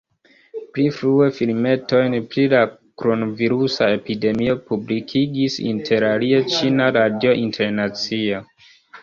Pli 0.75 0.83
frue 0.99 1.25
filmetojn 1.39 2.15
pri 2.31 2.45
la 2.53 2.61
kronvirusa 3.03 3.91
epidemio 3.99 4.57
publikigis 4.71 5.59
interalie 5.75 6.41
Ĉina 6.57 6.91
Radio 6.99 7.37
Internacia. 7.45 8.43